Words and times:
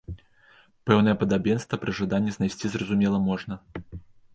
Пэўнае 0.89 1.15
падабенства 1.25 1.75
пры 1.85 1.91
жаданні 2.03 2.31
знайсці, 2.39 2.65
зразумела, 2.77 3.17
можна. 3.33 3.65